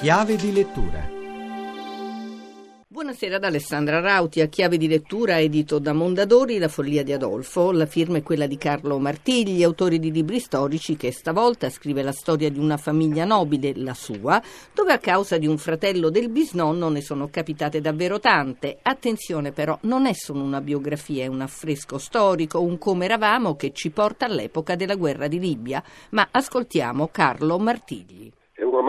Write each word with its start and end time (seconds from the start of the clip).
Chiave 0.00 0.36
di 0.36 0.50
lettura. 0.50 1.06
Buonasera 2.88 3.36
ad 3.36 3.44
Alessandra 3.44 4.00
Rauti, 4.00 4.40
a 4.40 4.46
chiave 4.46 4.78
di 4.78 4.88
lettura 4.88 5.38
edito 5.38 5.78
da 5.78 5.92
Mondadori 5.92 6.56
La 6.56 6.68
follia 6.68 7.02
di 7.02 7.12
Adolfo. 7.12 7.70
La 7.70 7.84
firma 7.84 8.16
è 8.16 8.22
quella 8.22 8.46
di 8.46 8.56
Carlo 8.56 8.98
Martigli, 8.98 9.62
autore 9.62 9.98
di 9.98 10.10
libri 10.10 10.40
storici 10.40 10.96
che 10.96 11.12
stavolta 11.12 11.68
scrive 11.68 12.00
la 12.00 12.12
storia 12.12 12.48
di 12.48 12.58
una 12.58 12.78
famiglia 12.78 13.26
nobile, 13.26 13.74
la 13.76 13.92
sua, 13.92 14.42
dove 14.72 14.94
a 14.94 14.98
causa 14.98 15.36
di 15.36 15.46
un 15.46 15.58
fratello 15.58 16.08
del 16.08 16.30
bisnonno 16.30 16.88
ne 16.88 17.02
sono 17.02 17.28
capitate 17.28 17.82
davvero 17.82 18.18
tante. 18.18 18.78
Attenzione 18.80 19.52
però, 19.52 19.78
non 19.82 20.06
è 20.06 20.14
solo 20.14 20.42
una 20.42 20.62
biografia, 20.62 21.24
è 21.24 21.26
un 21.26 21.42
affresco 21.42 21.98
storico, 21.98 22.62
un 22.62 22.78
come 22.78 23.04
eravamo 23.04 23.54
che 23.54 23.72
ci 23.74 23.90
porta 23.90 24.24
all'epoca 24.24 24.76
della 24.76 24.94
guerra 24.94 25.28
di 25.28 25.38
Libia. 25.38 25.84
Ma 26.12 26.26
ascoltiamo 26.30 27.08
Carlo 27.12 27.58
Martigli. 27.58 28.32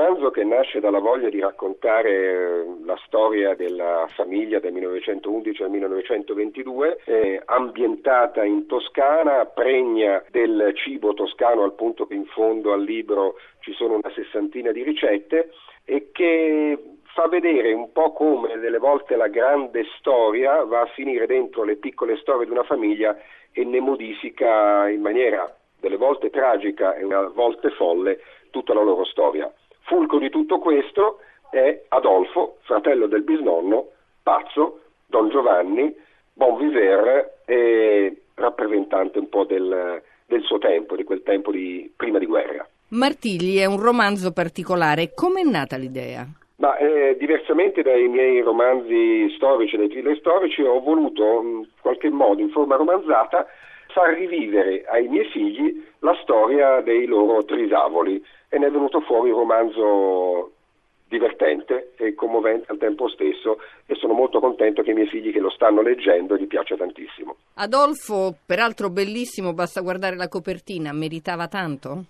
Romanzo 0.00 0.30
che 0.30 0.44
nasce 0.44 0.80
dalla 0.80 0.98
voglia 0.98 1.28
di 1.28 1.40
raccontare 1.40 2.10
eh, 2.10 2.64
la 2.86 2.98
storia 3.04 3.54
della 3.54 4.06
famiglia 4.14 4.58
del 4.58 4.72
1911 4.72 5.62
al 5.62 5.70
1922, 5.70 7.00
eh, 7.04 7.42
ambientata 7.44 8.42
in 8.42 8.64
Toscana, 8.64 9.44
pregna 9.44 10.24
del 10.30 10.72
cibo 10.74 11.12
toscano 11.12 11.64
al 11.64 11.74
punto 11.74 12.06
che 12.06 12.14
in 12.14 12.24
fondo 12.24 12.72
al 12.72 12.82
libro 12.82 13.34
ci 13.60 13.74
sono 13.74 13.96
una 13.96 14.10
sessantina 14.14 14.72
di 14.72 14.82
ricette 14.82 15.50
e 15.84 16.08
che 16.12 16.78
fa 17.12 17.28
vedere 17.28 17.74
un 17.74 17.92
po' 17.92 18.14
come 18.14 18.58
delle 18.58 18.78
volte 18.78 19.16
la 19.16 19.28
grande 19.28 19.84
storia 19.98 20.64
va 20.64 20.80
a 20.80 20.90
finire 20.94 21.26
dentro 21.26 21.62
le 21.62 21.76
piccole 21.76 22.16
storie 22.16 22.46
di 22.46 22.52
una 22.52 22.64
famiglia 22.64 23.14
e 23.52 23.64
ne 23.64 23.80
modifica 23.80 24.88
in 24.88 25.02
maniera 25.02 25.54
delle 25.78 25.96
volte 25.96 26.30
tragica 26.30 26.94
e 26.94 27.04
a 27.12 27.28
volte 27.28 27.68
folle 27.72 28.18
tutta 28.50 28.72
la 28.72 28.82
loro 28.82 29.04
storia. 29.04 29.52
Fulcro 29.90 30.18
di 30.18 30.30
tutto 30.30 30.60
questo 30.60 31.18
è 31.50 31.82
Adolfo, 31.88 32.58
fratello 32.60 33.08
del 33.08 33.24
bisnonno, 33.24 33.88
pazzo, 34.22 34.82
Don 35.06 35.30
Giovanni, 35.30 35.92
bon 36.32 36.56
vivere 36.58 37.40
e 37.44 38.22
rappresentante 38.34 39.18
un 39.18 39.28
po' 39.28 39.42
del, 39.42 40.00
del 40.26 40.42
suo 40.42 40.58
tempo, 40.58 40.94
di 40.94 41.02
quel 41.02 41.24
tempo 41.24 41.50
di, 41.50 41.92
prima 41.96 42.20
di 42.20 42.26
guerra. 42.26 42.64
Martigli 42.90 43.58
è 43.58 43.64
un 43.64 43.82
romanzo 43.82 44.32
particolare. 44.32 45.10
Come 45.12 45.40
è 45.40 45.44
nata 45.44 45.76
l'idea? 45.76 46.24
Ma 46.58 46.76
eh, 46.76 47.16
diversamente 47.18 47.82
dai 47.82 48.06
miei 48.06 48.42
romanzi 48.42 49.28
storici, 49.34 49.76
dai 49.76 49.88
thriller 49.88 50.16
storici, 50.18 50.62
ho 50.62 50.78
voluto 50.78 51.42
in 51.42 51.66
qualche 51.80 52.10
modo, 52.10 52.40
in 52.40 52.50
forma 52.50 52.76
romanzata, 52.76 53.44
far 53.92 54.14
rivivere 54.14 54.84
ai 54.86 55.08
miei 55.08 55.28
figli 55.30 55.82
la 56.00 56.16
storia 56.22 56.80
dei 56.80 57.06
loro 57.06 57.44
trisavoli 57.44 58.24
e 58.48 58.58
ne 58.58 58.66
è 58.66 58.70
venuto 58.70 59.00
fuori 59.00 59.30
un 59.30 59.38
romanzo 59.38 60.52
divertente 61.10 61.92
e 61.96 62.14
commovente 62.14 62.70
al 62.70 62.78
tempo 62.78 63.08
stesso 63.08 63.58
e 63.86 63.96
sono 63.96 64.12
molto 64.12 64.38
contento 64.38 64.82
che 64.82 64.92
i 64.92 64.94
miei 64.94 65.08
figli 65.08 65.32
che 65.32 65.40
lo 65.40 65.50
stanno 65.50 65.82
leggendo 65.82 66.36
gli 66.36 66.46
piaccia 66.46 66.76
tantissimo. 66.76 67.36
Adolfo, 67.54 68.36
peraltro 68.46 68.90
bellissimo, 68.90 69.52
basta 69.52 69.80
guardare 69.80 70.14
la 70.14 70.28
copertina, 70.28 70.92
meritava 70.92 71.48
tanto? 71.48 72.04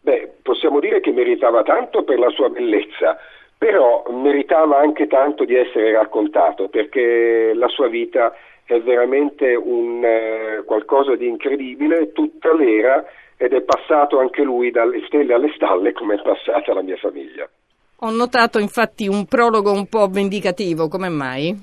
Beh, 0.00 0.32
possiamo 0.42 0.80
dire 0.80 1.00
che 1.00 1.12
meritava 1.12 1.62
tanto 1.62 2.02
per 2.02 2.18
la 2.18 2.30
sua 2.30 2.48
bellezza, 2.48 3.16
però 3.60 4.04
meritava 4.08 4.78
anche 4.78 5.06
tanto 5.06 5.44
di 5.44 5.54
essere 5.54 5.92
raccontato 5.92 6.68
perché 6.68 7.52
la 7.52 7.68
sua 7.68 7.88
vita 7.88 8.34
è 8.64 8.80
veramente 8.80 9.54
un, 9.54 10.02
eh, 10.02 10.62
qualcosa 10.64 11.14
di 11.14 11.28
incredibile, 11.28 12.10
tutta 12.12 12.54
vera 12.54 13.04
ed 13.36 13.52
è 13.52 13.60
passato 13.60 14.18
anche 14.18 14.42
lui 14.44 14.70
dalle 14.70 15.04
stelle 15.04 15.34
alle 15.34 15.52
stalle 15.56 15.92
come 15.92 16.14
è 16.14 16.22
passata 16.22 16.72
la 16.72 16.80
mia 16.80 16.96
famiglia. 16.96 17.46
Ho 17.98 18.10
notato 18.10 18.58
infatti 18.58 19.06
un 19.06 19.26
prologo 19.26 19.70
un 19.72 19.86
po' 19.90 20.06
vendicativo, 20.06 20.88
come 20.88 21.10
mai? 21.10 21.54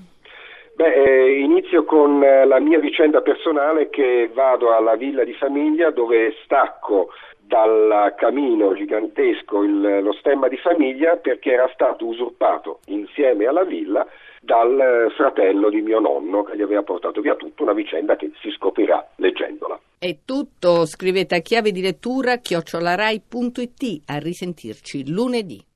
Beh, 0.76 0.94
eh, 0.94 1.40
inizio 1.40 1.84
con 1.84 2.22
eh, 2.24 2.46
la 2.46 2.60
mia 2.60 2.78
vicenda 2.78 3.22
personale 3.22 3.90
che 3.90 4.30
vado 4.32 4.72
alla 4.72 4.96
villa 4.96 5.24
di 5.24 5.34
famiglia 5.34 5.90
dove 5.90 6.36
stacco 6.44 7.10
dal 7.48 8.14
camino 8.18 8.74
gigantesco 8.74 9.64
il, 9.64 10.02
lo 10.04 10.12
stemma 10.14 10.50
di 10.50 10.58
famiglia 10.58 11.16
perché 11.16 11.54
era 11.54 11.70
stato 11.74 12.06
usurpato 12.06 12.80
insieme 12.88 13.46
alla 13.46 13.64
villa 13.64 14.06
dal 14.42 15.12
fratello 15.16 15.70
di 15.70 15.82
mio 15.82 16.00
nonno 16.00 16.44
che 16.44 16.56
gli 16.56 16.62
aveva 16.62 16.84
portato 16.84 17.22
via 17.22 17.36
tutto, 17.36 17.64
una 17.64 17.74
vicenda 17.74 18.16
che 18.16 18.32
si 18.42 18.50
scoprirà 18.52 19.06
leggendola. 19.16 19.80
È 19.98 20.16
tutto, 20.26 20.86
scrivete 20.86 21.36
a 21.36 21.40
chiave 21.40 21.72
di 21.72 21.82
lettura 21.82 22.38
chiocciolarai.it, 22.38 24.04
a 24.06 24.18
risentirci 24.20 25.10
lunedì. 25.10 25.68